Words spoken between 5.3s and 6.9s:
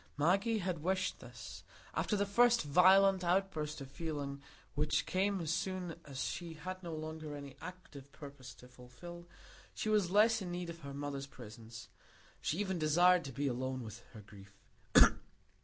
as soon as she had